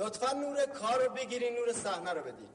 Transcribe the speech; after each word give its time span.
لطفا 0.00 0.32
نور 0.32 0.66
کار 0.66 1.04
رو 1.04 1.14
بگیرین 1.14 1.54
نور 1.54 1.72
صحنه 1.72 2.12
رو 2.12 2.22
بدین 2.22 2.48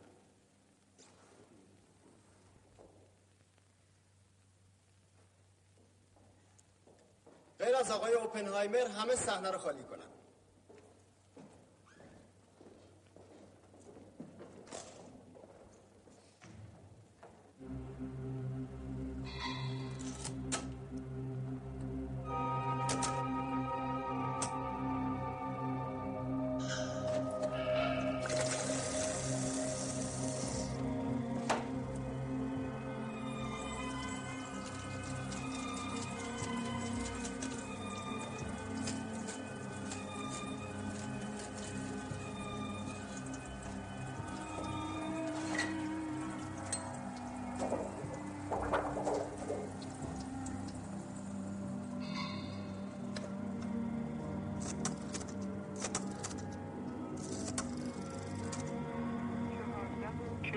غیر 7.60 7.76
از 7.76 7.92
آقای 7.92 8.14
اوپنهایمر 8.14 8.88
همه 8.88 9.16
صحنه 9.16 9.52
رو 9.52 9.58
خالی 9.58 9.84
کنن. 9.84 10.15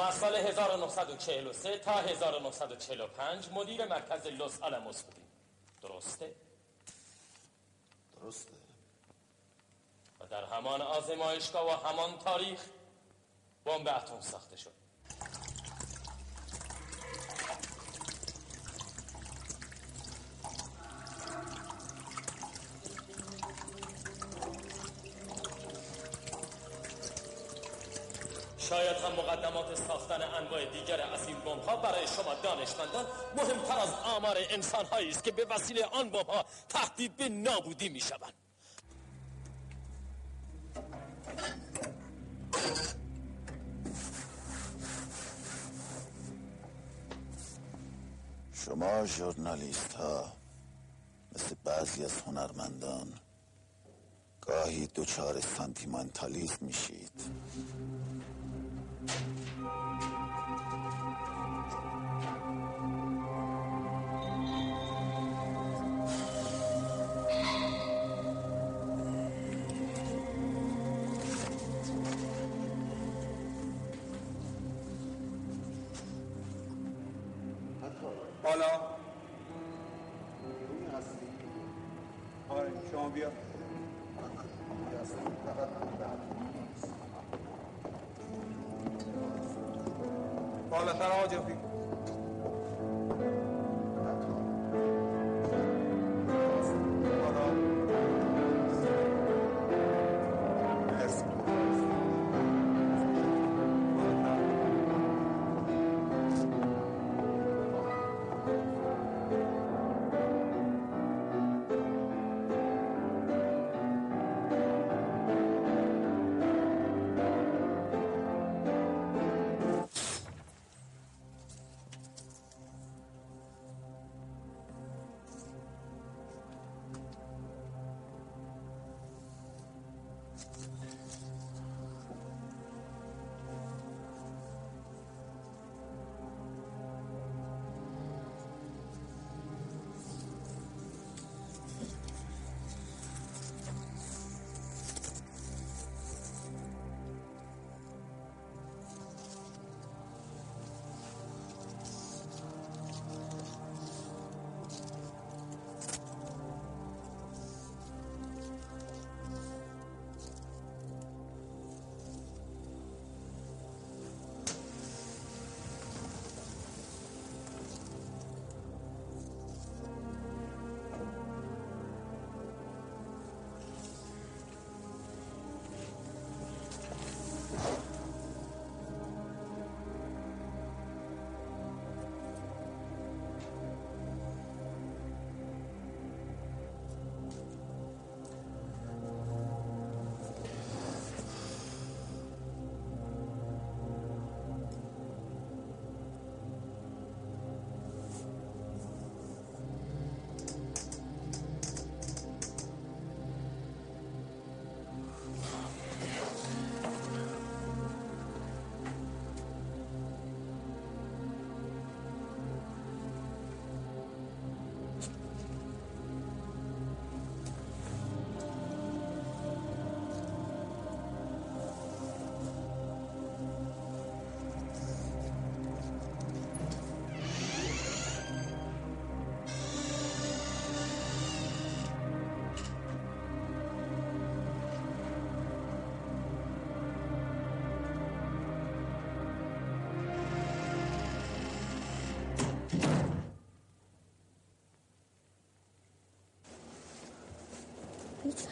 از 0.00 0.14
سال 0.14 0.36
1943 0.36 1.78
تا 1.78 1.92
1945 1.92 3.48
مدیر 3.52 3.84
مرکز 3.84 4.26
لس 4.26 4.62
آلاموس 4.62 5.02
بودید 5.02 5.28
درسته؟ 5.82 6.34
درسته. 8.20 8.52
و 10.20 10.26
در 10.26 10.44
همان 10.44 10.82
آزمایشگاه 10.82 11.66
و 11.66 11.88
همان 11.88 12.18
تاریخ 12.18 12.60
بمب 13.64 13.88
اتم 13.88 14.20
ساخته 14.20 14.56
شد. 14.56 14.77
دانشمندان 32.58 33.06
مهمتر 33.36 33.78
از 33.78 33.90
آمار 34.04 34.36
انسان 34.50 34.86
است 35.10 35.24
که 35.24 35.32
به 35.32 35.44
وسیله 35.44 35.84
آن 35.84 36.10
بمب 36.10 36.26
ها 36.26 36.44
تهدید 36.68 37.16
به 37.16 37.28
نابودی 37.28 37.88
می 37.88 38.00
شوند 38.00 38.32
شما 48.52 49.06
ژورنالیست 49.06 49.92
ها 49.92 50.32
مثل 51.34 51.54
بعضی 51.64 52.04
از 52.04 52.20
هنرمندان 52.20 53.14
گاهی 54.40 54.86
دچار 54.86 55.40
سانتیمانتالیسم 55.40 56.66
میشید. 56.66 57.17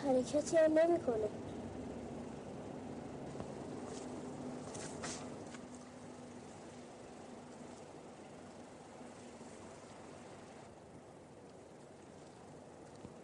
حرکتی 0.06 0.56
هم 0.56 0.78
نمی‌کنه. 0.78 1.28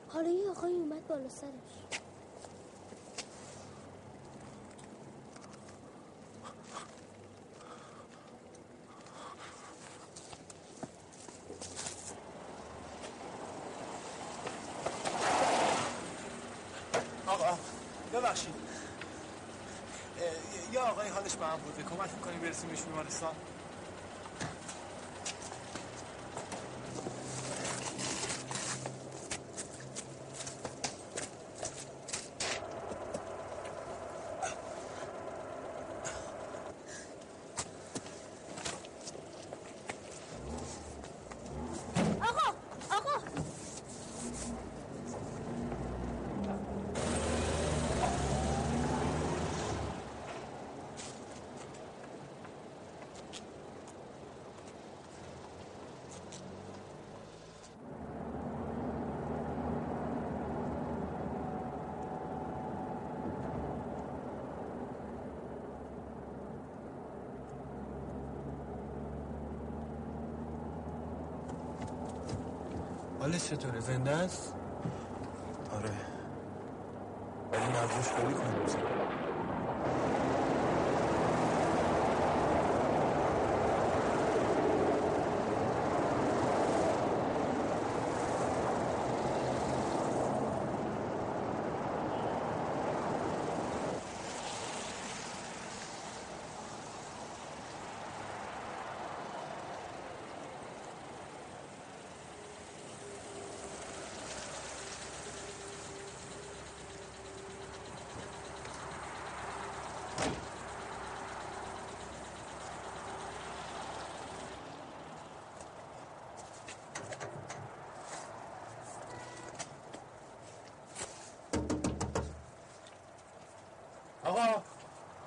حالا 0.09 0.31
یه 0.31 0.51
آقایی 0.51 0.77
اومد 0.77 1.07
بالا 1.09 1.29
سرش 1.29 2.01
آقا 17.27 17.59
ببخشید 18.15 18.55
اه، 20.19 20.75
یه 20.75 20.81
آقای 20.81 21.09
حالش 21.09 21.22
به 21.37 21.47
هم 21.47 21.57
بوده 21.57 21.83
کمک 21.83 22.11
می‌کنی 22.15 22.39
برسیمش 22.39 22.83
بیمارستان 22.83 23.35
آقا 42.21 42.55
آقا 42.91 43.23
حالش 73.23 73.45
چطوره؟ 73.45 73.81
زنده 73.81 74.11
است؟ 74.11 74.55
آره. 75.75 75.91
ولی 77.53 77.65
نبضش 77.65 78.09
خیلی 78.09 78.35
کنه 78.35 78.92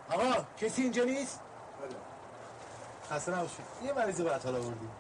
آقا 0.10 0.46
کسی 0.58 0.82
اینجا 0.82 1.04
نیست؟ 1.04 1.40
خسته 3.12 3.32
نباشید. 3.32 3.66
یه 3.84 3.94
مریض 3.94 4.22
به 4.22 4.30
حال 4.30 4.56
آوردیم. 4.56 4.92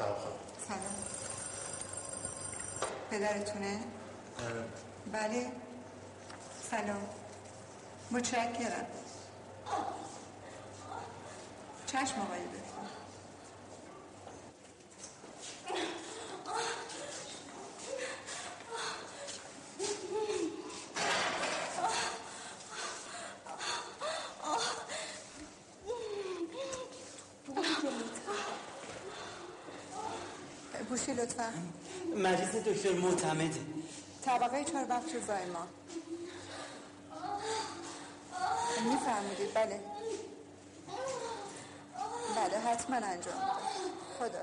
سلام 0.00 0.94
پدرتونه؟ 3.10 3.80
بله. 5.12 5.52
سلام. 6.70 7.08
متشکرم. 8.10 8.86
چشم 11.86 12.20
آقای 12.20 12.40
دکتر 12.40 12.90
گوشی 30.88 31.12
لطفا 31.14 31.52
مریض 32.16 32.64
دکتر 32.80 32.92
معتمده. 32.92 33.60
طبقه 34.24 34.64
چهار 34.64 34.84
بخش 34.84 35.10
زایمان 35.26 35.68
میفرمودید 38.90 39.54
بله. 39.54 39.80
بله 42.36 42.58
حتما 42.58 42.96
انجام. 42.96 43.34
میدم 43.34 43.50
خدا. 44.18 44.38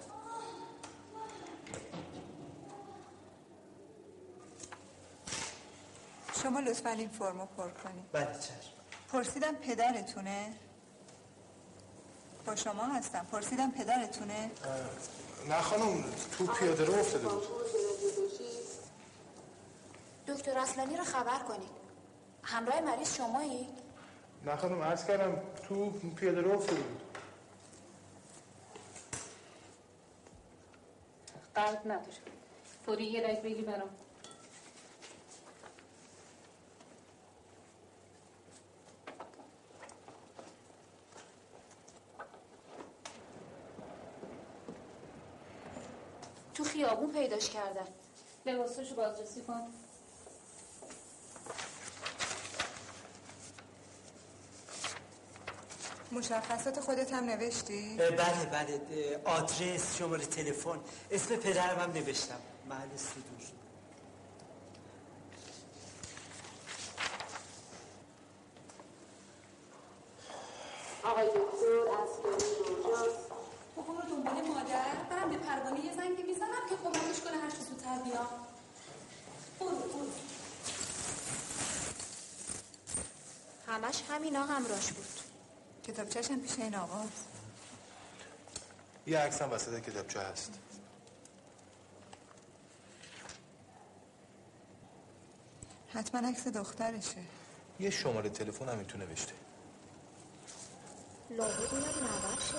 شما 6.43 6.59
لطفا 6.59 6.89
این 6.89 7.09
فرمو 7.09 7.45
پر 7.45 7.69
کنید. 7.69 8.11
بله 8.11 8.39
چشم. 8.39 8.71
پرسیدم 9.11 9.55
پدرتونه؟ 9.55 10.53
با 12.45 12.55
شما 12.55 12.83
هستم. 12.83 13.25
پرسیدم 13.31 13.71
پدرتونه؟ 13.71 14.51
نه 15.49 15.61
خانم 15.61 16.03
تو 16.37 16.47
پیاده 16.47 16.85
رو 16.85 16.93
افتاده 16.99 17.27
بود. 17.27 17.43
اصلانی 20.67 20.97
رو 20.97 21.03
خبر 21.03 21.39
کنید. 21.39 21.69
همراه 22.43 22.81
مریض 22.81 23.15
شمایی؟ 23.15 23.67
نه 24.45 24.55
خانم 24.55 24.81
عرض 24.81 25.05
کردم 25.05 25.41
تو 25.67 25.89
پیاده 26.15 26.41
رو 26.41 26.51
افتاده 26.51 26.81
بود 26.81 27.01
قلب 31.55 31.81
نداره 31.85 32.17
فوری 32.85 33.03
یه 33.05 33.27
رگ 33.27 33.41
بگی 33.41 33.61
برام. 33.61 33.89
تو 46.53 46.63
خیابون 46.63 47.11
پیداش 47.11 47.49
کردن. 47.49 47.87
لباساشو 48.45 48.95
بازرسی 48.95 49.41
کن. 49.41 49.61
مشخصات 56.17 56.79
خودت 56.79 57.13
هم 57.13 57.23
نوشتی؟ 57.23 57.97
بله 57.97 58.45
بله 58.51 58.81
آدرس 59.25 59.97
شماره 59.97 60.25
تلفن. 60.25 60.79
اسم 61.11 61.35
پدرم 61.35 61.79
هم 61.79 61.91
نوشتم. 61.91 62.39
محل 62.69 62.97
صدور. 62.97 63.47
آقای 71.03 71.27
دکتر 71.27 71.37
اسکری 72.03 72.49
روژاس 72.67 73.15
خب 73.75 73.81
برو 73.81 74.01
دنبال 74.09 74.47
مادر. 74.47 74.95
برم 75.09 75.29
به 75.29 75.37
پروانه 75.37 75.85
یه 75.85 75.95
زنگ 75.95 76.25
می‌زنم 76.27 76.63
که 76.69 76.75
کمکش 76.83 77.21
کنه 77.21 77.37
هر 77.37 77.49
زودتر 77.49 77.97
بیام. 78.03 78.27
برو 79.59 79.69
برو. 79.69 80.07
همش 83.67 84.03
همینا 84.09 84.43
همراش 84.43 84.91
بود. 84.91 85.16
کتابچه‌ش 85.87 86.31
هم 86.31 86.39
پیش 86.41 86.59
این 86.59 86.75
آقاست 86.75 87.25
یه 89.05 89.19
عکس 89.19 89.41
هم 89.41 89.51
وسط 89.51 89.79
کتابچه 89.79 90.21
هست. 90.21 90.59
حتما 95.93 96.29
عکس 96.29 96.47
دخترشه. 96.47 97.21
یه 97.79 97.89
شماره 97.89 98.29
تلفن 98.29 98.69
هم 98.69 98.83
تو 98.83 98.97
نوشته 98.97 99.33
لابد 101.29 101.73
اینم 101.73 101.85
نبرشه 101.87 102.57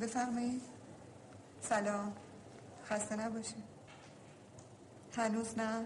بفرمایید. 0.00 0.62
سلام. 1.62 2.16
خسته 2.90 3.16
نباشید. 3.16 3.64
هنوز 5.16 5.58
نه؟ 5.58 5.84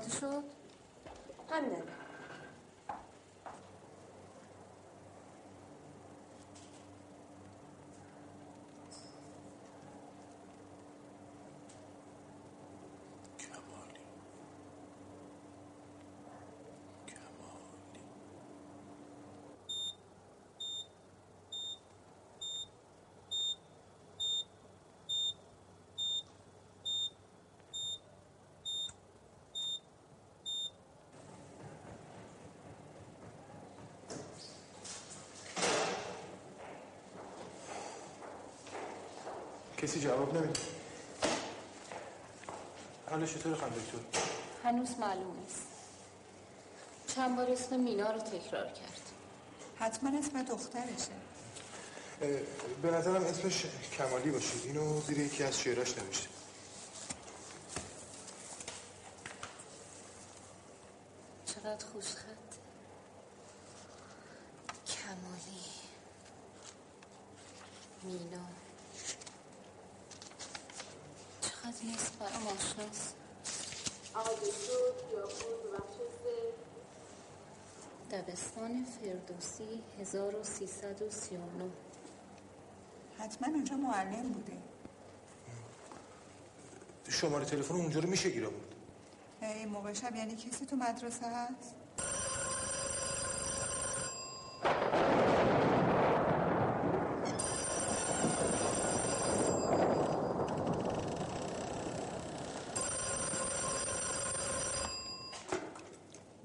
آماده 0.00 0.10
شد 0.20 0.26
همینه 0.26 0.59
کسی 39.82 40.00
جواب 40.00 40.36
نمیده. 40.36 40.60
حالش 43.10 43.34
چطور 43.34 43.54
خانم 43.54 43.72
دکتر؟ 43.72 44.20
هنوز 44.64 44.98
معلوم 44.98 45.36
نیست. 45.40 45.66
چند 47.06 47.36
بار 47.36 47.50
اسم 47.50 47.80
مینا 47.80 48.10
رو 48.10 48.18
تکرار 48.18 48.66
کرد. 48.66 49.00
حتما 49.78 50.18
اسم 50.18 50.42
دخترشه. 50.42 51.12
به 52.82 52.90
نظرم 52.90 53.24
اسمش 53.24 53.66
کمالی 53.98 54.30
باشه. 54.30 54.54
اینو 54.64 55.00
زیر 55.00 55.18
یکی 55.18 55.44
از 55.44 55.60
شعراش 55.60 55.98
نوشته 55.98 56.28
چقدر 61.46 61.86
خوشخط 61.92 62.50
کمالی 64.86 65.64
مینا 68.02 68.46
چقدر 71.40 71.76
این 71.82 71.94
اسم 71.94 72.12
برام 72.20 72.46
آشناست 72.46 73.14
آقای 74.14 74.34
دکتر 74.34 74.92
خیابون 75.10 75.72
بخش 75.72 75.96
سه 76.22 76.52
دبستان 78.16 78.84
فردوسی 78.84 79.82
1339 80.62 81.70
حتما 83.18 83.48
اونجا 83.48 83.76
معلم 83.76 84.28
بوده. 84.32 84.52
شماره 87.08 87.44
تلفن 87.44 87.74
اونجا 87.74 88.00
رو 88.00 88.10
میشه 88.10 88.30
گیر 88.30 88.46
آورد 88.46 88.74
این 89.42 89.68
موقع 89.68 89.92
شب 89.92 90.16
یعنی 90.16 90.36
کسی 90.36 90.66
تو 90.66 90.76
مدرسه 90.76 91.26
هست؟ 91.26 91.74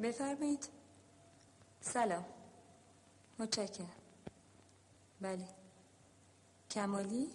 بفرمایید. 0.04 0.70
سلام. 1.82 2.26
متشکرم. 3.40 4.05
بله. 5.26 5.48
کمالی؟ 6.72 7.30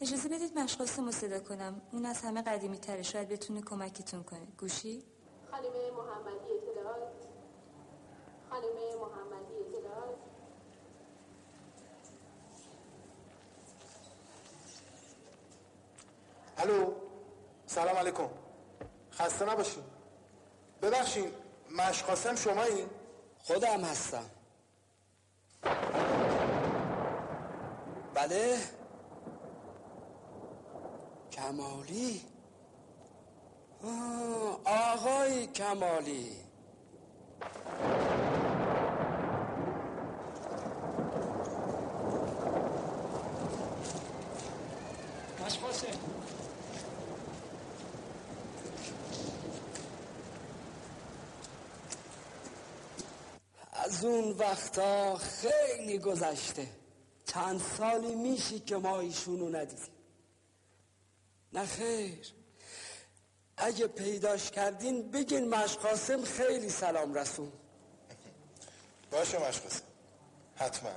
اجازه 0.00 0.28
بدید 0.28 0.58
مشخاص 0.58 0.98
رو 0.98 1.12
صدا 1.12 1.40
کنم. 1.40 1.82
اون 1.92 2.06
از 2.06 2.22
همه 2.22 2.42
قدیمی 2.42 2.78
تره 2.78 3.02
شاید 3.02 3.28
بتونه 3.28 3.62
کمکتون 3.62 4.22
کنه. 4.22 4.46
گوشی؟ 4.58 5.02
خانمه 5.50 5.90
محمدی 5.90 6.52
اطلاعات. 6.52 7.12
خانمه 8.50 8.96
محمدی 8.96 9.54
اطلاعات. 9.54 10.16
الو 16.58 16.92
سلام 17.66 17.96
علیکم. 17.96 18.28
خسته 19.12 19.44
نباشین. 19.44 19.82
ببخشین 20.82 21.41
مشقاسم 21.76 22.36
شما 22.36 22.62
این 22.62 22.86
خودم 23.38 23.80
هستم. 23.80 24.24
بله. 28.14 28.58
کمالی. 31.32 32.22
آقای 34.64 35.46
کمالی. 35.46 36.36
مشقاسه 45.46 46.11
اون 54.04 54.32
وقتا 54.32 55.16
خیلی 55.16 55.98
گذشته. 55.98 56.68
چند 57.26 57.60
سالی 57.78 58.14
میشی 58.14 58.60
که 58.60 58.76
ما 58.76 59.00
ایشونو 59.00 59.48
ندیدیم. 59.48 59.94
نه 61.52 61.66
خیر. 61.66 62.32
اگه 63.56 63.86
پیداش 63.86 64.50
کردین 64.50 65.10
بگین 65.10 65.48
مشقاسم 65.48 66.22
خیلی 66.24 66.68
سلام 66.68 67.14
رسون 67.14 67.52
باشه 69.10 69.48
مشقاسم 69.48 69.82
حتما. 70.56 70.90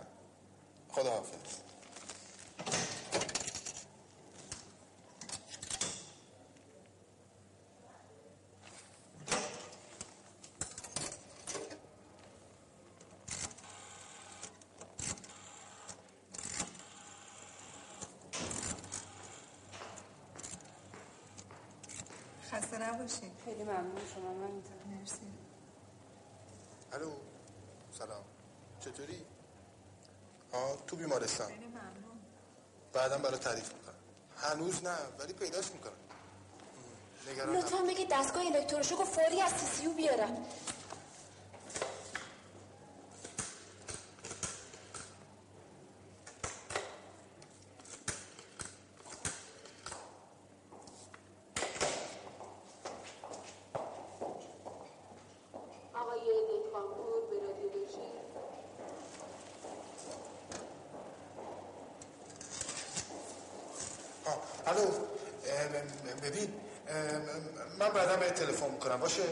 خدا 0.89 1.11
حافظ 1.11 1.55
خسته 22.51 22.77
نباشید 22.77 23.31
خیلی 23.45 23.63
ممنون 23.63 24.01
شما 24.15 24.33
من 24.33 24.51
مرسی 24.99 25.33
الو 26.93 27.11
سلام 27.91 28.23
چطوری؟ 28.79 29.25
آه 30.51 30.74
تو 30.87 30.95
بیمارستان. 30.95 31.51
بعدم 32.93 33.21
برای 33.21 33.37
تعریف 33.37 33.73
می‌کنم. 33.73 33.95
هنوز 34.37 34.83
نه 34.83 34.95
ولی 35.19 35.33
پیداش 35.33 35.71
می‌کنم. 35.71 35.93
لطفا 37.55 37.77
بگید 37.77 38.07
دستگاه 38.11 38.45
الکتروشوک 38.45 38.99
و 38.99 39.03
فوری 39.03 39.41
از 39.41 39.51
سی 39.51 39.65
سی 39.65 39.87
بیارم 39.93 40.45
آقای 55.93 56.21
دهقانپور 56.49 57.21
به 57.29 57.35
رادیولوژی 57.47 58.11
آه، 64.25 64.41
الو 64.67 64.85
ببین 66.23 66.53
من 67.79 67.89
بعدا 67.89 68.15
بهت 68.15 68.35
تلفن 68.35 68.71
می‌کنم 68.71 68.99
باشه؟ 68.99 69.23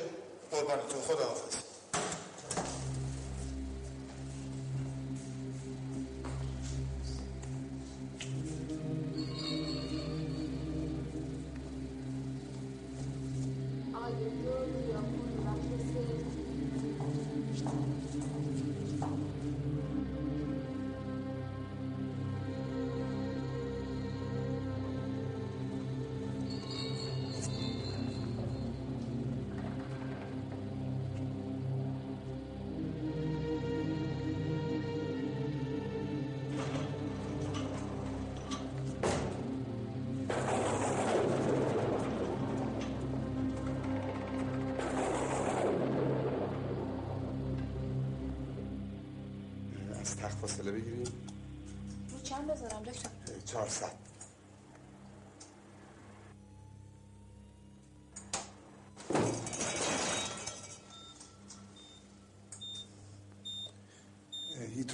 قربان 0.52 0.80
تو 0.90 1.02
خدا 1.02 1.26
حافظ 1.26 1.56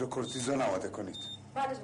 هیدروکورتیزون 0.10 0.62
آماده 0.62 0.89
کنید. 0.89 1.17
بله 1.56 1.80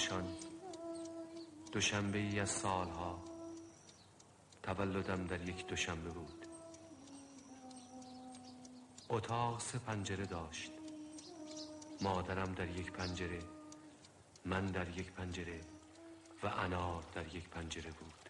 کاشان 0.00 0.24
دوشنبه 1.72 2.18
ای 2.18 2.40
از 2.40 2.50
سالها 2.50 3.24
تولدم 4.62 5.26
در 5.26 5.48
یک 5.48 5.66
دوشنبه 5.66 6.10
بود. 6.10 6.46
اتاق 9.08 9.60
سه 9.60 9.78
پنجره 9.78 10.26
داشت. 10.26 10.70
مادرم 12.00 12.52
در 12.52 12.70
یک 12.70 12.92
پنجره 12.92 13.38
من 14.44 14.66
در 14.66 14.98
یک 14.98 15.12
پنجره 15.12 15.60
و 16.42 16.46
انار 16.46 17.04
در 17.14 17.34
یک 17.34 17.48
پنجره 17.48 17.90
بود. 17.90 18.29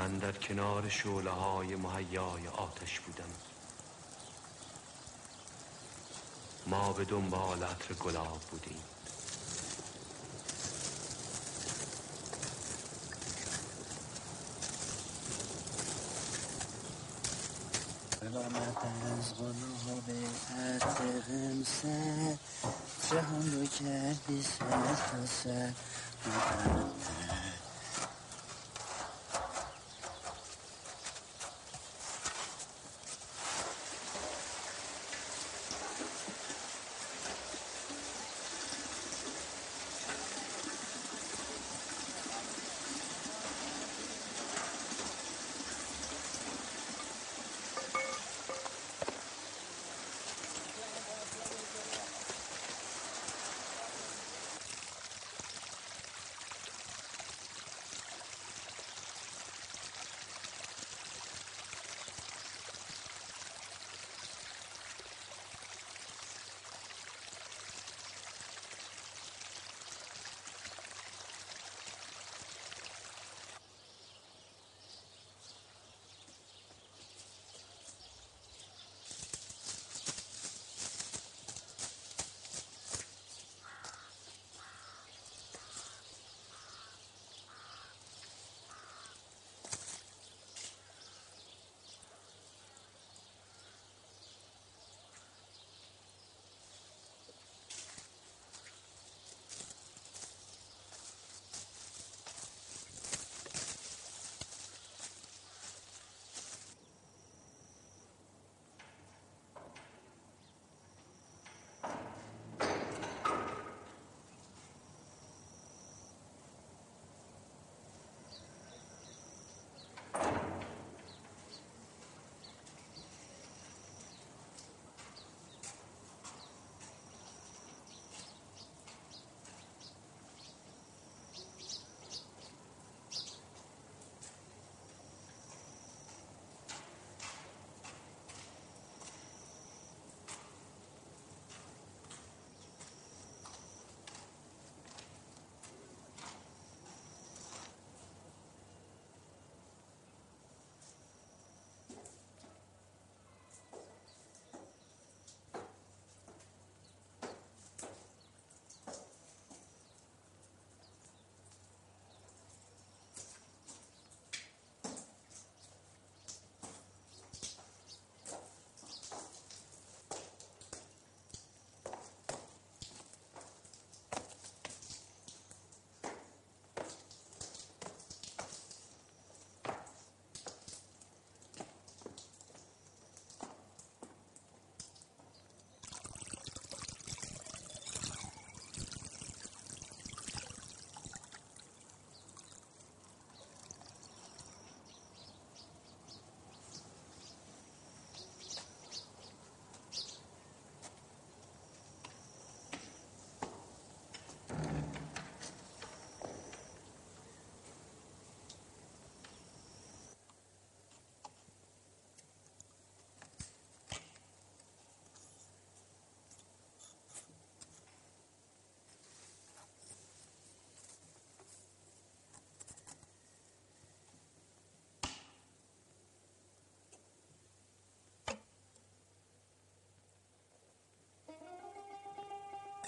من 0.00 0.18
در 0.18 0.32
کنار 0.32 0.88
شعله 0.88 1.30
های 1.30 1.76
مهیای 1.76 2.48
آتش 2.48 3.00
بودم. 3.00 3.24
ما 6.66 6.92
به 6.92 7.04
دنبال 7.04 7.64
عطر 7.64 7.94
گلاب 7.94 8.40
بودیم. 8.50 8.80
آمد 18.22 18.76
از 19.18 19.34
به 20.06 20.12
عطر 20.56 21.20
غمسه 21.28 22.38
جهان 23.10 23.52
رو 23.52 23.66
کردی 23.66 24.42
سر 24.42 24.94
تا 24.94 25.26
سر. 25.26 25.72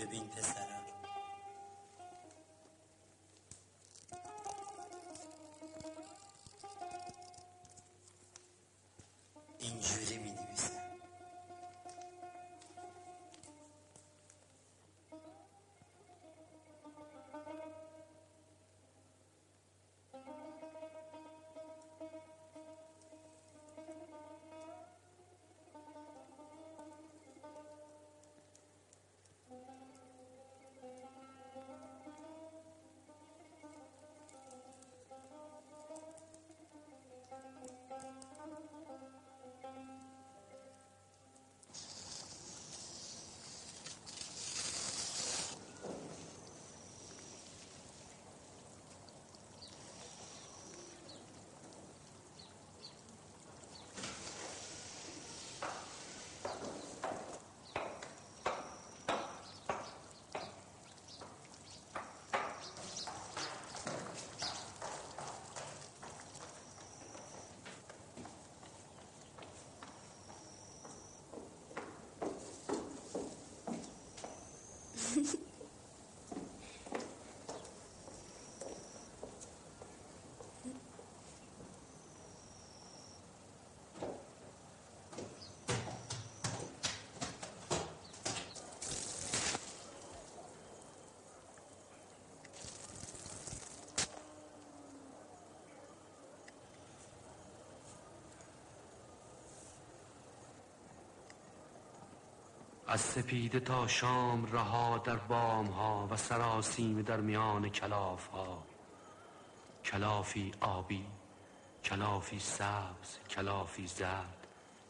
ببین 0.02 0.28
پسرم 0.28 0.82
اینجوری 9.58 10.18
می 10.18 10.31
از 102.92 103.00
سپیده 103.00 103.60
تا 103.60 103.86
شام 103.86 104.46
رها 104.52 104.98
در 104.98 105.16
بام 105.16 105.66
ها 105.66 106.08
و 106.10 106.16
سراسیم 106.16 107.02
در 107.02 107.20
میان 107.20 107.68
کلاف 107.68 108.26
ها 108.26 108.62
کلافی 109.84 110.52
آبی 110.60 111.06
کلافی 111.84 112.38
سبز 112.38 113.18
کلافی 113.30 113.86
زرد 113.86 114.46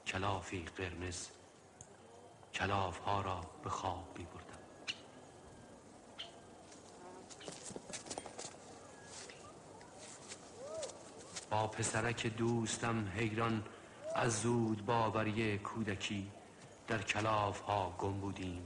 کلافی 0.06 0.64
قرمز. 0.76 1.28
کلاف 2.54 2.98
ها 2.98 3.20
را 3.20 3.40
به 3.64 3.70
خواب 3.70 4.18
می 4.18 4.24
بردم 4.24 4.62
با 11.50 11.66
پسرک 11.66 12.26
دوستم 12.26 13.08
حیران 13.16 13.64
از 14.14 14.40
زود 14.40 14.86
باوری 14.86 15.58
کودکی 15.58 16.30
در 16.92 17.02
کلاف 17.02 17.60
ها 17.60 17.94
گم 17.98 18.12
بودیم. 18.12 18.62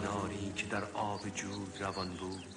اناری 0.00 0.52
که 0.56 0.66
در 0.66 0.84
آب 0.94 1.20
جود 1.34 1.76
روان 1.80 2.08
بود. 2.08 2.49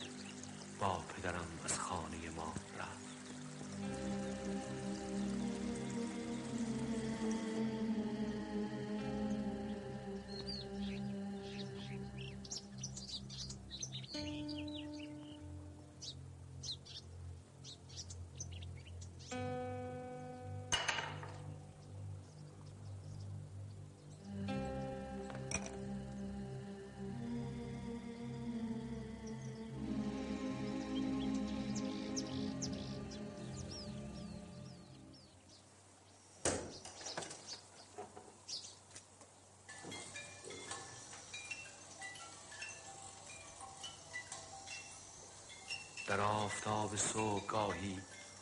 آفتاب 46.54 46.96
صبحگاهی 46.96 48.00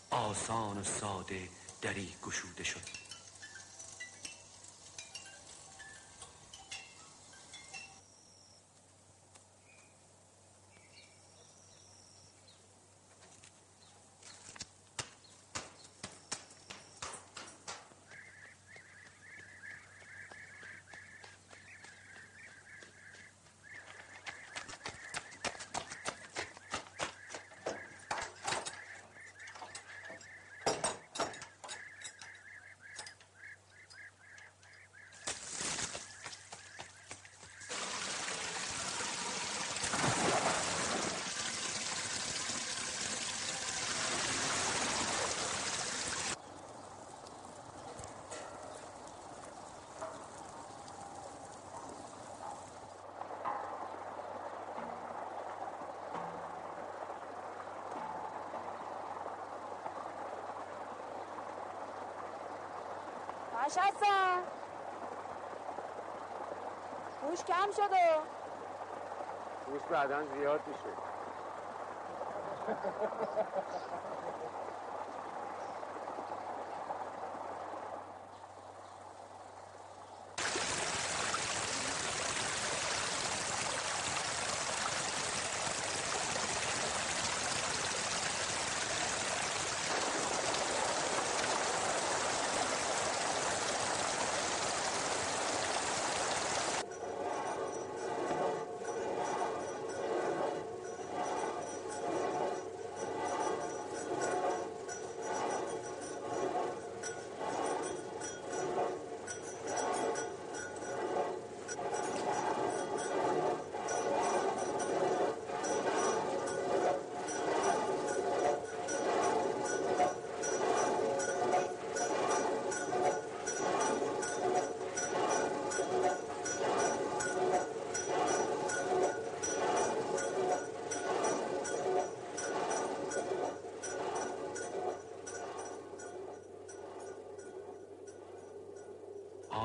آسان 0.09 0.78
و 0.78 0.84
ساده 0.84 1.49
دری 1.82 2.09
گشوده 2.24 2.64
شد. 2.64 3.00
باش 63.76 63.86
هستم 63.86 64.43
گوش 67.22 67.43
کم 67.43 67.72
شده 67.72 68.19
گوش 69.67 69.82
بعدا 69.82 70.26
زیاد 70.26 70.67
میشه. 70.67 70.80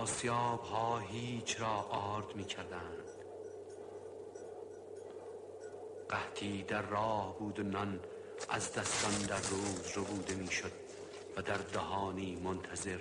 آسیاب 0.07 0.61
ها 0.61 0.99
هیچ 0.99 1.61
را 1.61 1.69
آرد 1.91 2.37
می 2.37 2.45
کردند 2.45 3.11
قحطی 6.09 6.63
در 6.63 6.83
راه 6.83 7.39
بود 7.39 7.61
و 7.61 7.63
نان 7.63 8.01
از 8.49 8.73
دستان 8.73 9.27
در 9.27 9.41
روز 9.51 9.93
رو 9.95 10.05
بوده 10.05 10.35
می 10.35 10.47
شد 10.51 10.73
و 11.37 11.43
در 11.43 11.57
دهانی 11.57 12.37
منتظر 12.37 12.99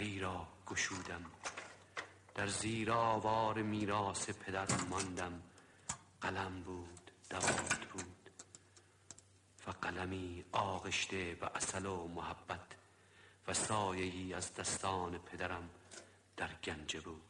دری 0.00 0.18
را 0.18 0.46
گشودم. 0.66 1.24
در 2.34 2.46
زیر 2.46 2.92
آوار 2.92 3.62
میراث 3.62 4.30
پدر 4.30 4.66
ماندم. 4.90 5.42
قلم 6.20 6.62
بود 6.62 7.10
دوات 7.30 7.84
بود. 7.86 8.30
و 9.66 9.70
قلمی 9.70 10.44
آغشته 10.52 11.34
به 11.34 11.50
اصل 11.54 11.86
و 11.86 12.08
محبت 12.08 12.66
و 13.48 13.54
سایه‌ای 13.54 14.34
از 14.34 14.54
دستان 14.54 15.18
پدرم 15.18 15.70
در 16.36 16.50
گنجه 16.64 17.00
بود. 17.00 17.29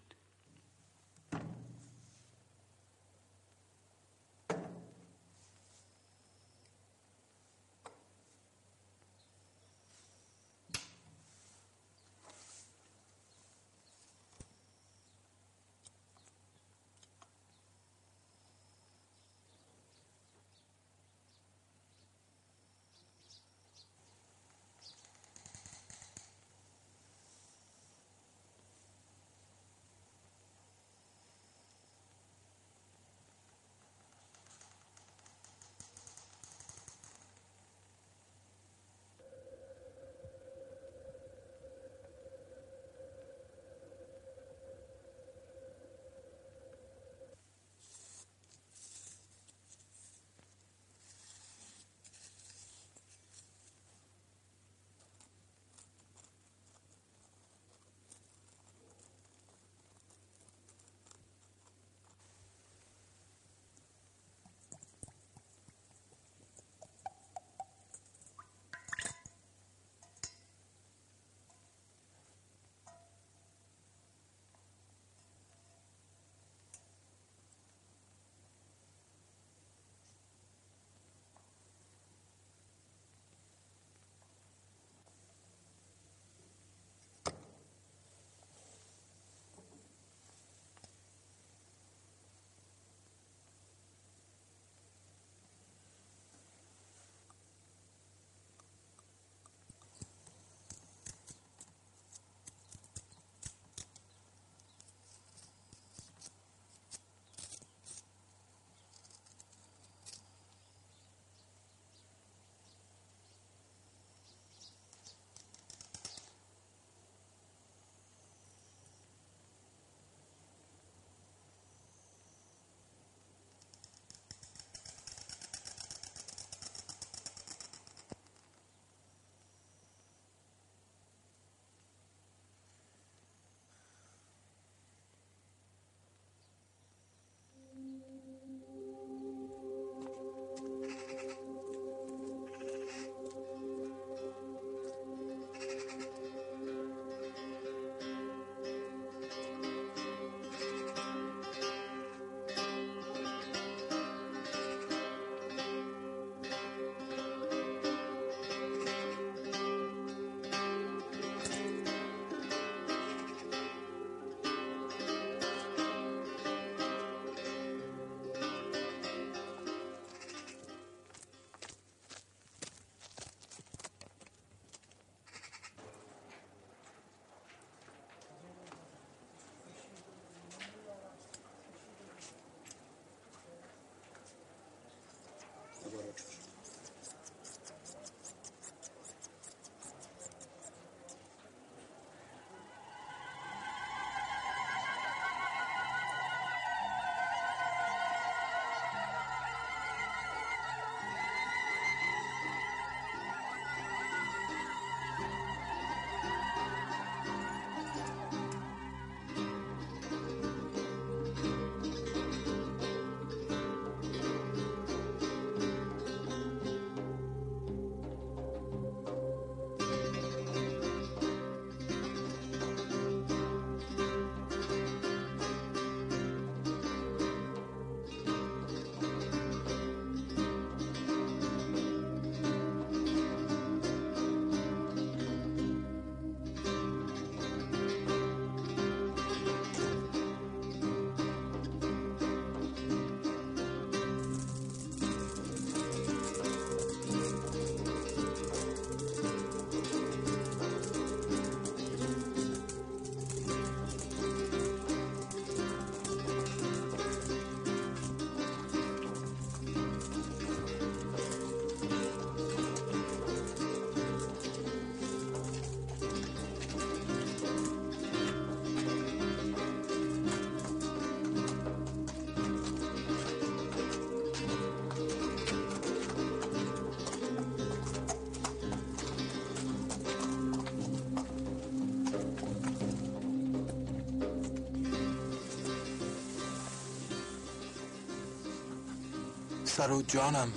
سر 289.80 289.92
و 289.92 290.02
جانم. 290.02 290.52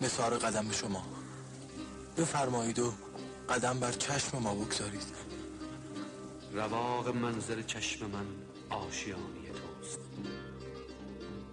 نثار 0.00 0.38
قدم 0.38 0.70
شما. 0.70 1.02
بفرمایید 2.16 2.78
و 2.78 2.92
قدم 3.48 3.80
بر 3.80 3.92
چشم 3.92 4.38
ما 4.38 4.54
بگذارید. 4.54 5.06
رواق 6.52 7.08
منظر 7.08 7.62
چشم 7.62 8.06
من 8.06 8.26
آشیانی 8.70 9.48
توست. 9.48 9.98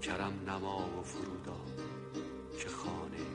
کرم 0.02 0.34
نما 0.48 1.00
و 1.00 1.04
فرودا 1.04 1.60
که 2.60 2.70
خانه 2.70 3.33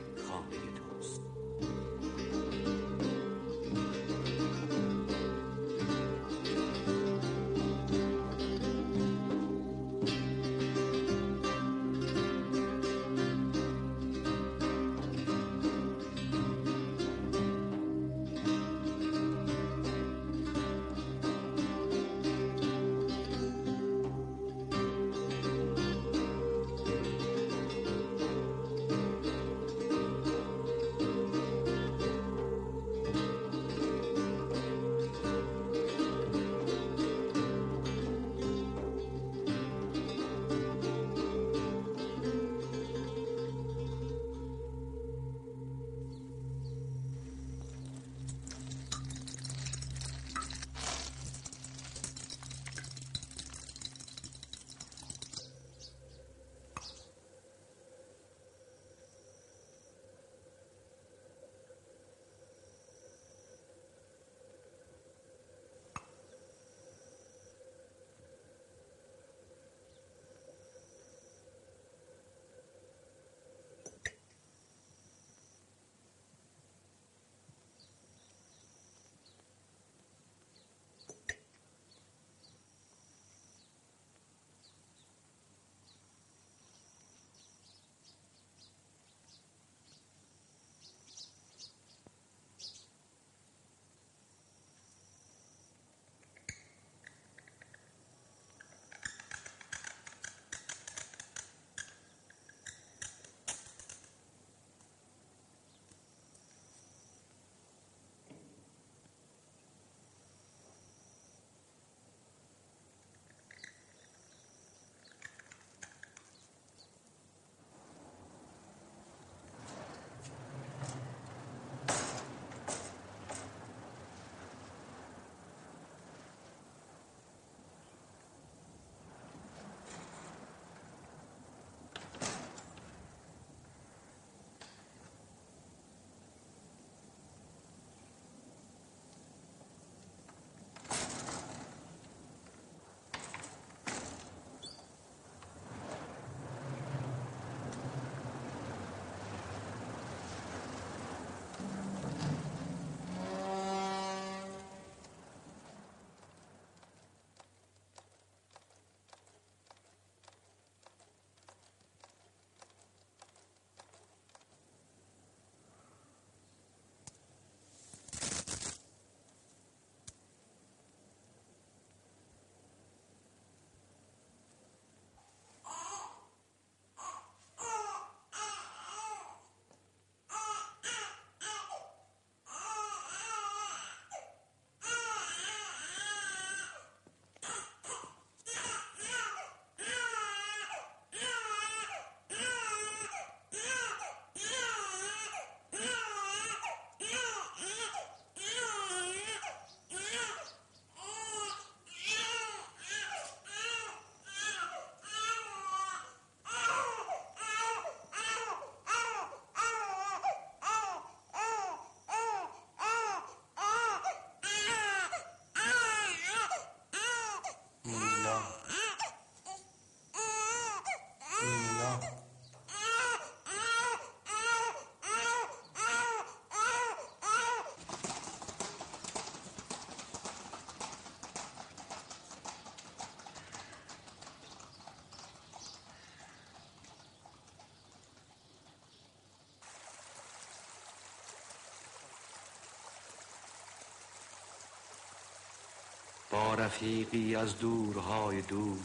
با 246.29 246.53
رفیقی 246.53 247.35
از 247.35 247.59
دورهای 247.59 248.41
دور 248.41 248.79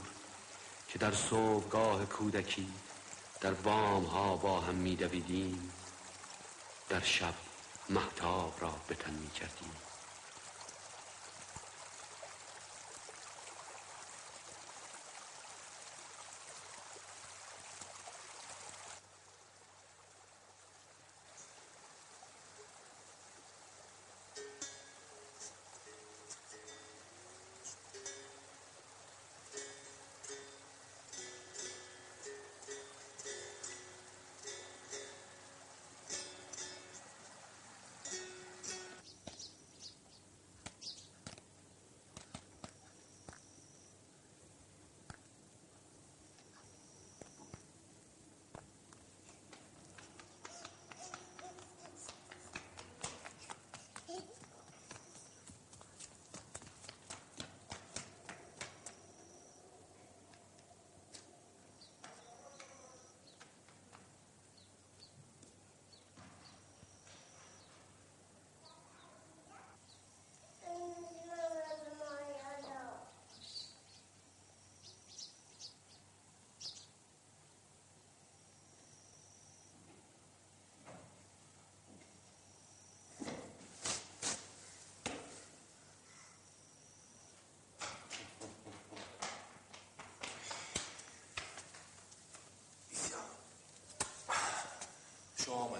که 0.89 0.99
در 0.99 1.13
صبحگاه 1.13 2.07
کودکی 2.07 2.69
در 3.41 3.55
بام 3.55 4.05
ها 4.05 4.37
با 4.37 4.61
هم 4.61 4.75
می 4.75 4.97
دویدیم 4.97 5.73
در 6.89 7.01
شب 7.01 7.35
محتاب 7.91 8.55
را 8.61 8.75
به 8.89 8.95
تن 8.95 9.15
می 9.15 9.31
کردیم 9.31 9.73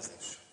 gracias. 0.07 0.44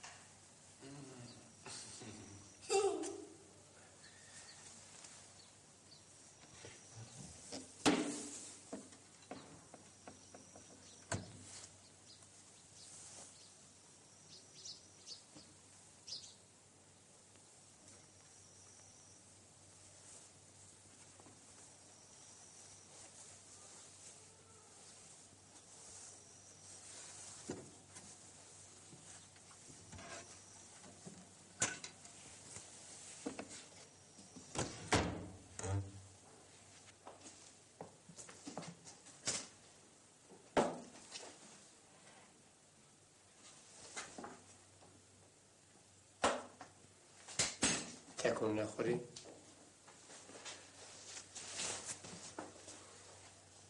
تکون 48.22 48.60
نخوری 48.60 49.00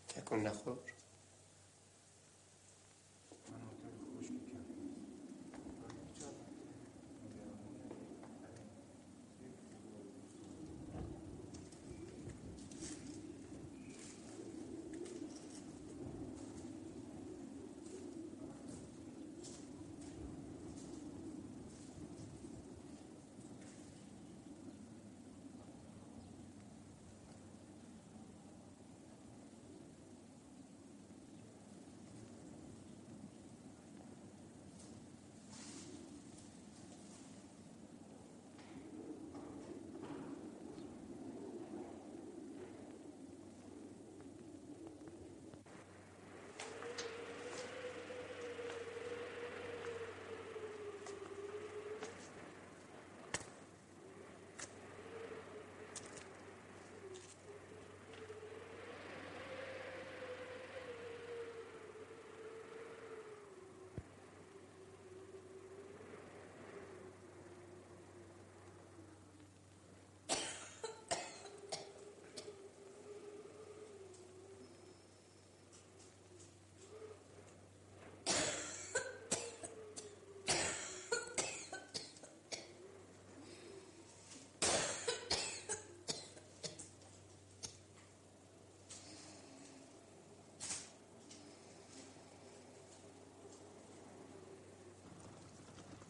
تکون 0.07 0.39
نخور 0.43 0.77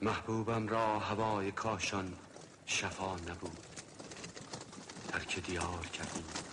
محبوبم 0.02 0.68
را 0.68 0.98
هوای 0.98 1.52
کاشان 1.52 2.18
شفا 2.66 3.16
نبود 3.16 3.66
ترک 5.08 5.38
دیار 5.46 5.86
کردیم. 5.86 6.51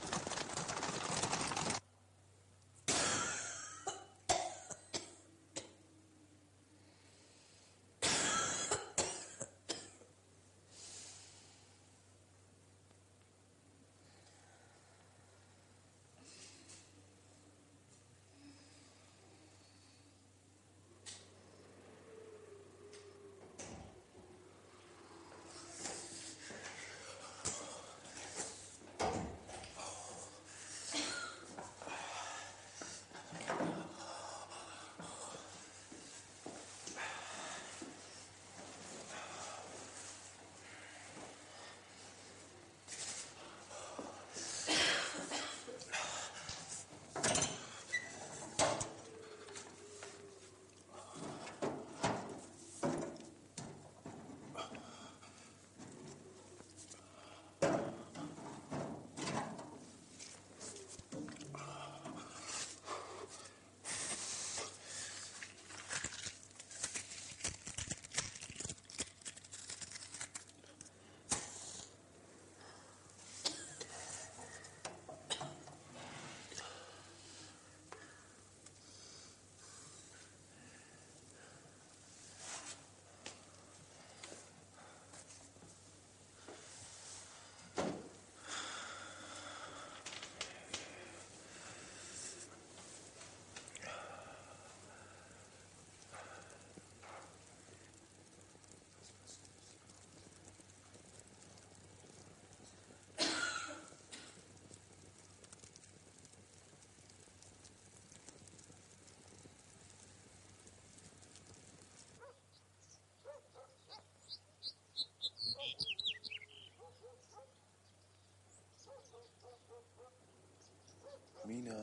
مینا 121.49 121.81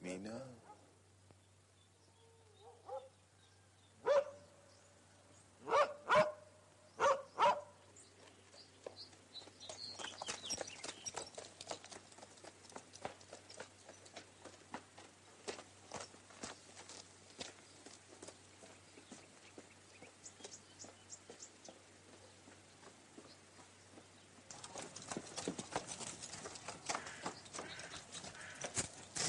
مینا 0.00 0.40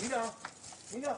مینا 0.06 0.24
مینا 0.91 1.16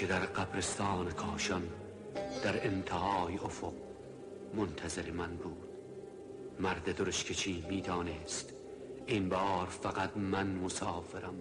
که 0.00 0.06
در 0.06 0.20
قبرستان 0.20 1.10
کاشان 1.10 1.62
در 2.44 2.66
انتهای 2.66 3.34
افق 3.34 3.72
منتظر 4.54 5.10
من 5.10 5.36
بود. 5.36 5.68
مرد 6.60 6.96
درشکچی 6.96 7.64
می‌دانست 7.68 8.52
این 9.06 9.28
بار 9.28 9.66
فقط 9.66 10.16
من 10.16 10.46
مسافرم 10.46 11.34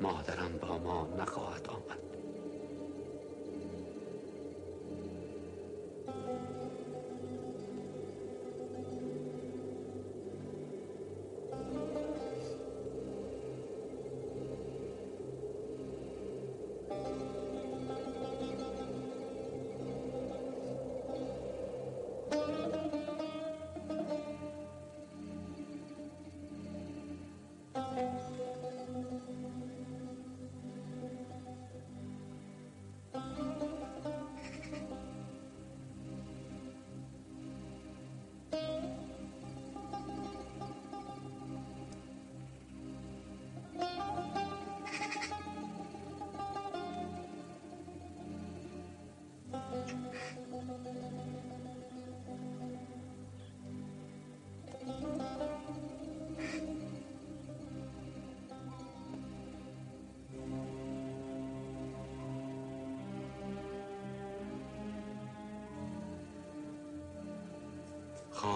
مادرم 0.00 0.58
با 0.58 0.78
ما 0.78 1.08
نخواهد 1.18 1.68
آمد. 1.68 2.21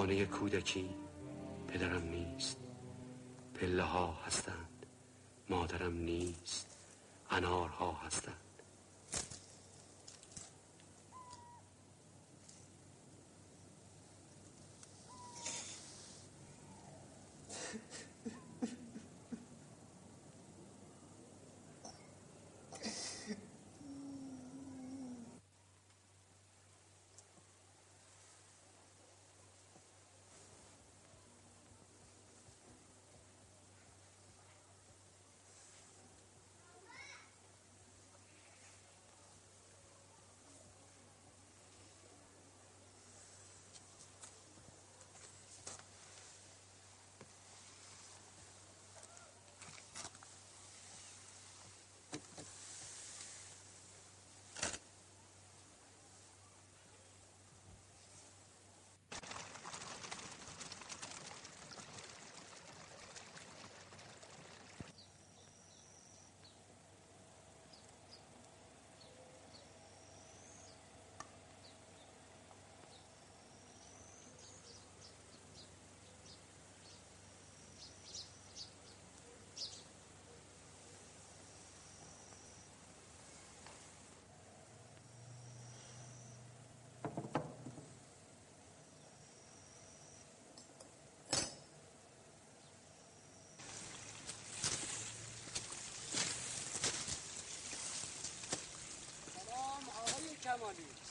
خانه 0.07 0.25
کودکی 0.27 0.89
پدرم 1.69 2.09
نیست. 2.09 2.59
پله 3.55 3.83
ها 3.83 4.13
هستند 4.13 4.87
مادرم 5.49 5.97
نیست. 5.97 6.79
انارها 7.31 7.93
هستند 7.93 8.47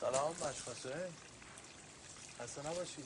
سلام 0.00 0.32
مشخصه 0.32 1.08
خسته 2.40 2.60
نباشی 2.70 3.02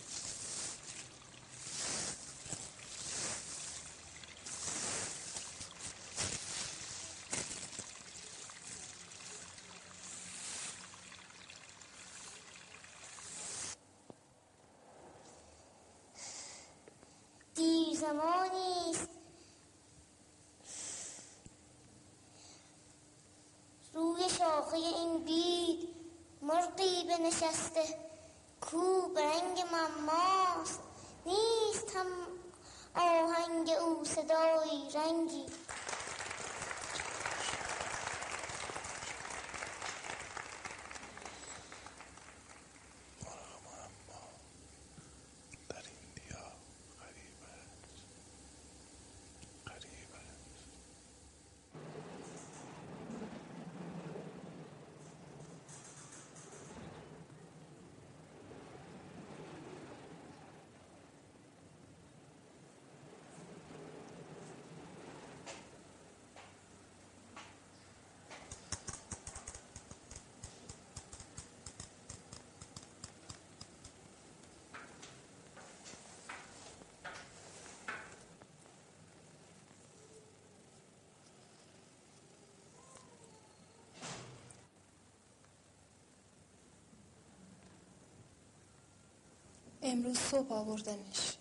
امروز 89.82 90.18
صبح 90.18 90.52
آوردنش. 90.52 91.36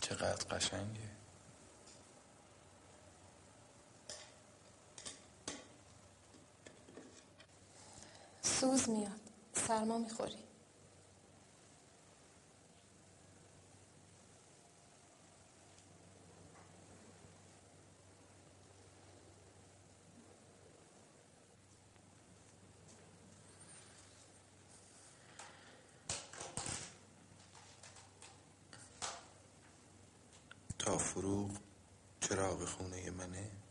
چقدر 0.00 0.44
قشنگه. 0.56 1.10
سوز 8.42 8.88
میاد. 8.88 9.20
سرما 9.54 9.98
می‌خوری. 9.98 10.41
چراغ 32.42 32.64
خونه 32.64 33.10
منه؟ 33.10 33.61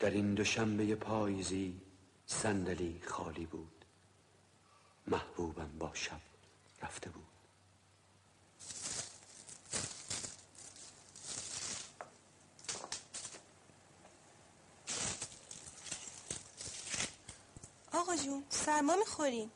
در 0.00 0.10
این 0.10 0.34
دوشنبه 0.34 0.94
پاییزی 0.94 1.80
صندلی 2.26 3.02
خالی 3.06 3.46
بود. 3.46 3.84
محبوبم 5.06 5.78
با 5.78 5.90
شب 5.94 6.20
رفته 6.82 7.10
بود. 7.10 7.26
آقا 17.92 18.16
جون 18.16 18.44
سرما 18.48 18.96
می‌خوریم. 18.96 19.50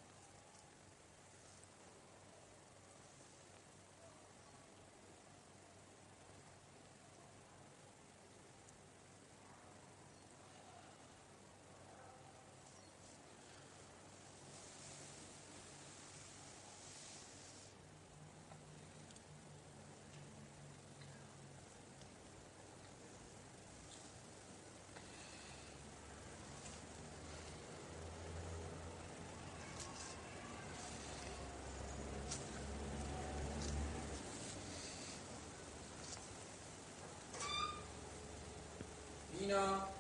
مینا 39.44 39.93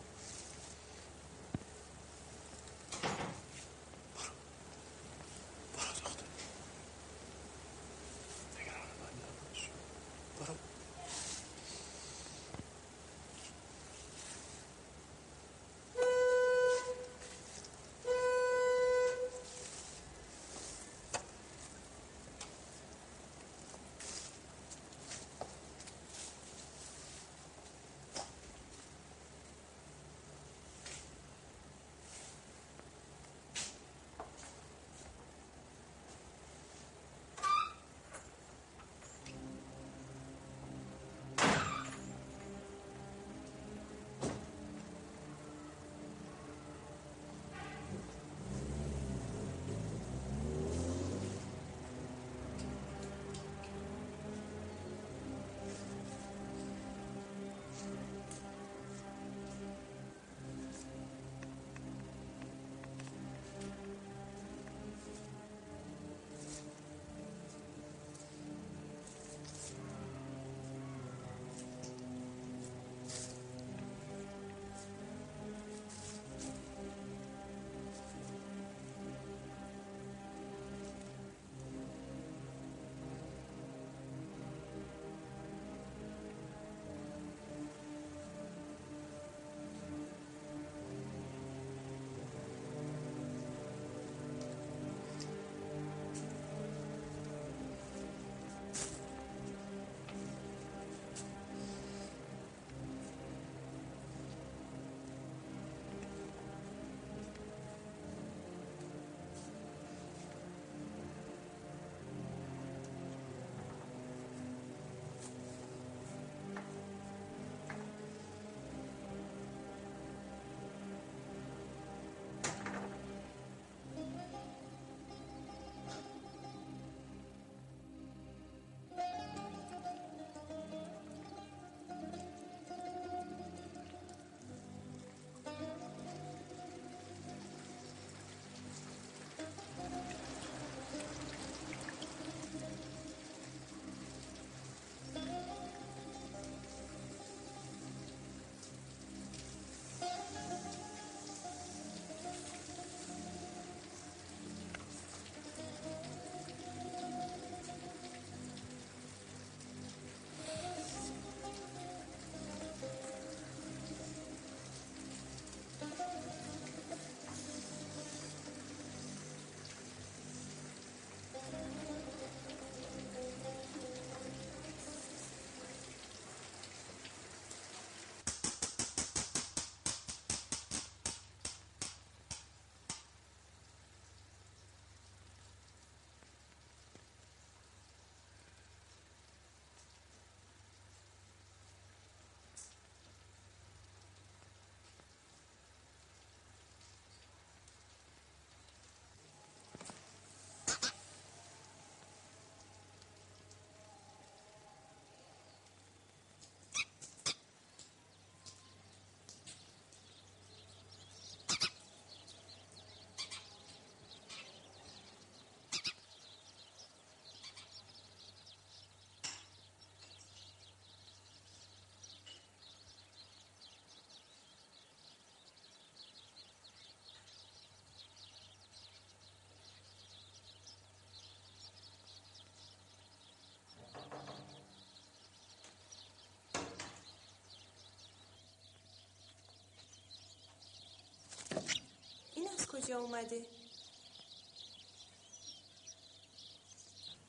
کجا 242.84 242.98
اومده. 242.98 243.46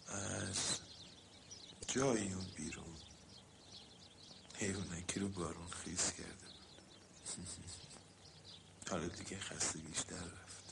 از 0.07 0.80
جایی 1.88 2.34
اون 2.34 2.45
بیرون. 2.56 2.95
حیوانکی 4.56 5.19
رو 5.19 5.30
بارون 5.30 5.68
خیز 5.68 6.11
کرده 6.11 6.45
بود. 6.45 7.45
حالا 8.91 9.07
دیگه 9.07 9.40
خستگیش 9.40 9.99
در 9.99 10.15
رفته 10.15 10.64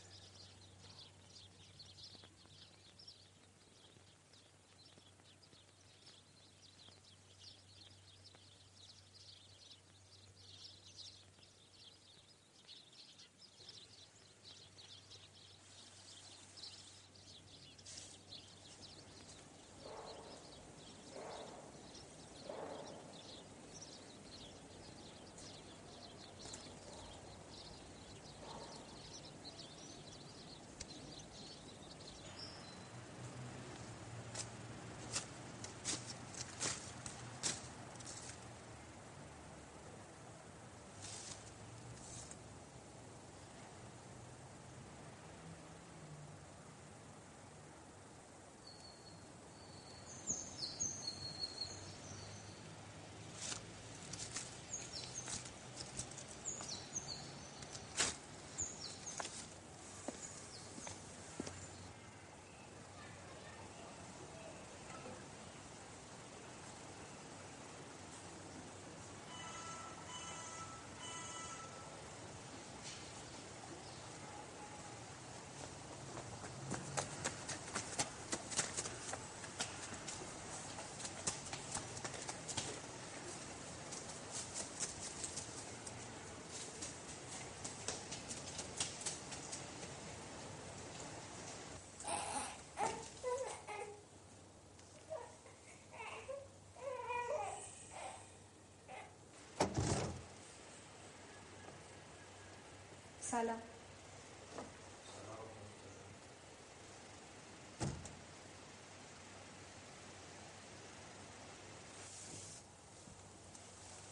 سلام. 103.34 103.62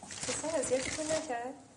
پسر 0.02 0.58
اذیتتون 0.58 1.06
نکرد؟ 1.06 1.71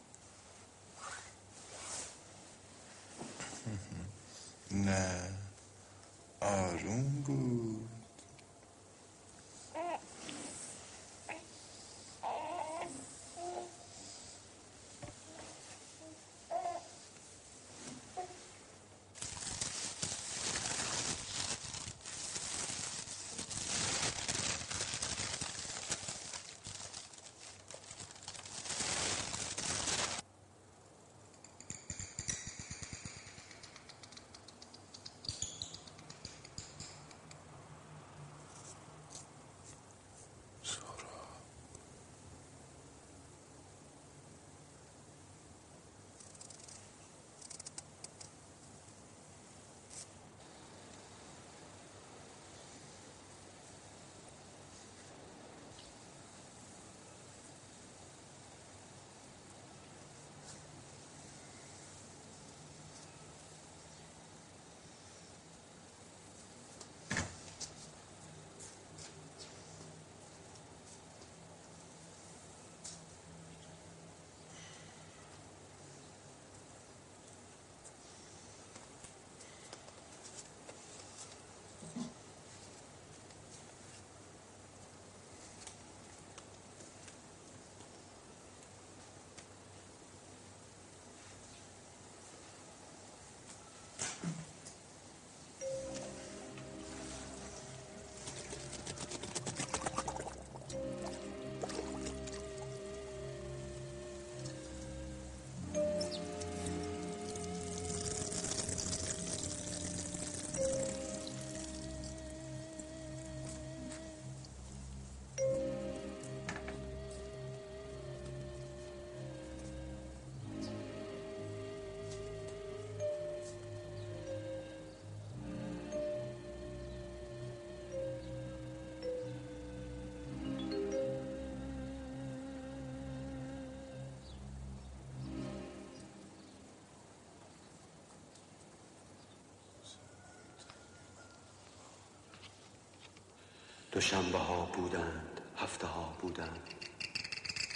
دوشنبه 143.95 144.37
ها 144.37 144.65
بودند 144.73 145.41
هفته 145.57 145.87
ها 145.87 146.13
بودند. 146.21 146.59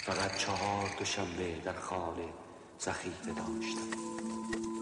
فقط 0.02 0.36
چهار 0.36 0.90
دوشنبه 0.98 1.60
در 1.64 1.72
خانه 1.80 2.28
ذخیره 2.80 3.14
داشتم. 3.26 4.79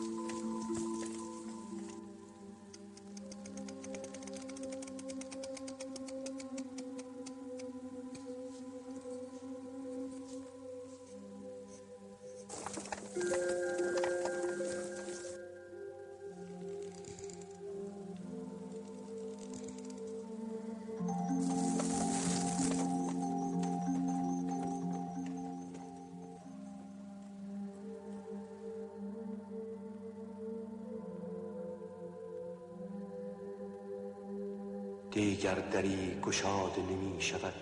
دری 35.70 36.19
گشاده 36.23 36.82
نمی 36.82 37.23
شود. 37.23 37.55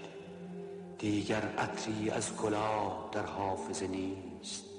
دیگر 0.99 1.43
عطری 1.59 2.11
از 2.11 2.37
گلاب 2.37 3.11
در 3.13 3.27
حافظه 3.27 3.87
نیست. 3.87 4.76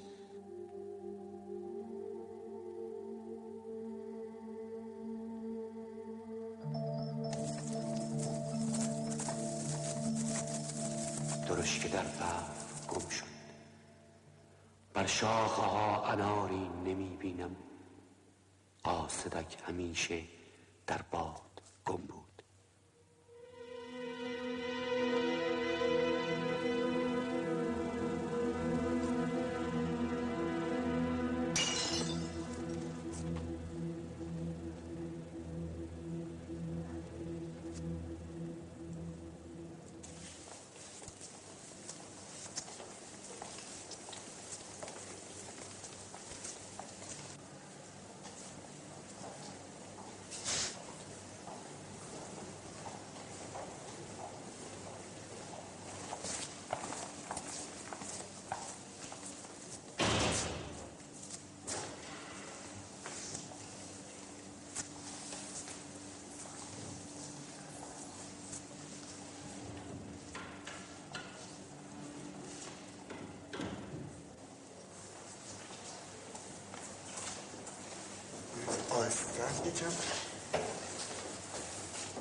یکم 79.77 79.91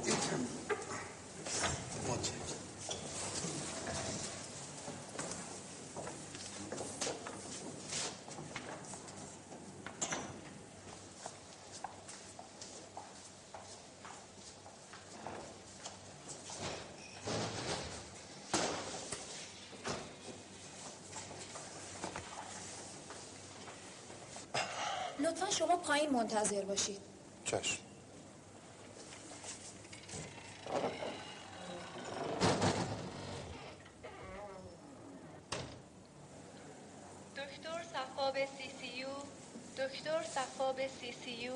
یکم 0.07 0.47
لطفا 25.19 25.51
شما 25.51 25.77
پایین 25.77 26.11
منتظر 26.11 26.65
باشید. 26.65 27.16
چشم. 27.47 27.79
دکتر 37.37 37.83
صفاب 37.93 38.37
سی 38.59 38.71
سی 38.81 38.87
یو 38.87 39.09
دکتر 39.79 40.23
صفاب 40.23 40.81
سی 41.01 41.13
سی 41.25 41.31
یو 41.31 41.55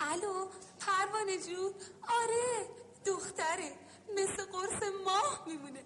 الو 0.00 0.59
پروانه 1.10 1.38
جون. 1.38 1.72
آره 2.02 2.68
دختره. 3.06 3.72
مثل 4.14 4.44
قرص 4.52 4.82
ماه 5.04 5.44
میمونه. 5.46 5.84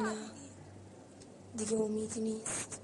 نه 0.00 0.30
دیگه 1.56 1.76
امیدی 1.76 2.20
نیست. 2.20 2.80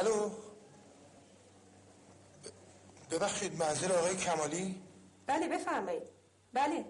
الو 0.00 0.30
ببخشید 3.10 3.58
منزل 3.58 3.92
آقای 3.92 4.16
کمالی 4.16 4.82
بله 5.26 5.48
بفرمایید 5.48 6.02
بله 6.52 6.84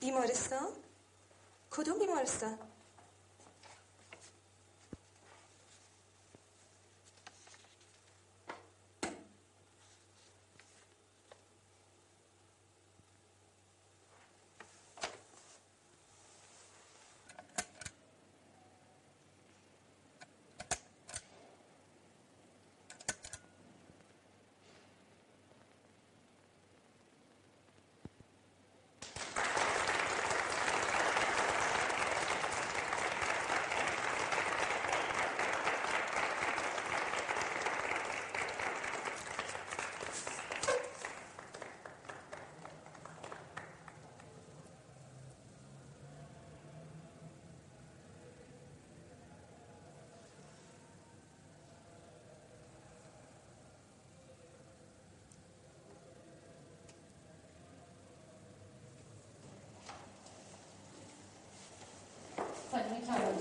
بیمارستان؟ 0.00 0.68
کدوم 1.70 1.98
بیمارستان؟ 1.98 2.58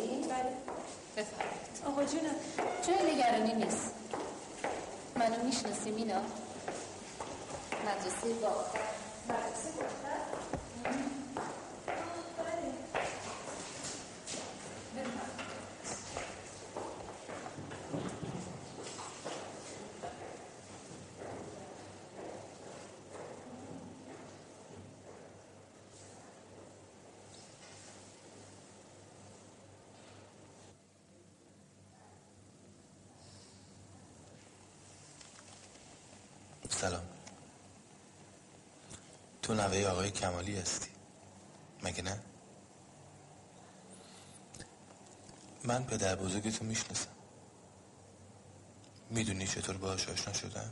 می‌کنی؟ 0.07 0.27
بله. 0.27 0.53
بفرمید 1.17 1.85
آقا 1.87 2.03
جونم. 2.03 2.35
جای 2.87 3.15
نگرانی 3.15 3.53
نیست. 3.53 3.91
منو 5.15 5.43
می‌شناسی 5.43 5.91
مینا 5.91 6.21
مدرسه 7.85 8.33
با 8.41 8.47
آخر. 8.47 9.00
سلام 36.81 37.03
تو 39.41 39.53
نوه 39.53 39.87
آقای 39.87 40.11
کمالی 40.11 40.55
هستی 40.57 40.89
مگه 41.83 42.01
نه؟ 42.01 42.19
من 45.63 45.83
پدر 45.83 46.15
بزرگتو 46.15 46.65
می‌شناسم 46.65 47.09
می‌دونی 49.09 49.47
چطور 49.47 49.77
باهاش 49.77 50.09
آشنا 50.09 50.33
شدم؟ 50.33 50.71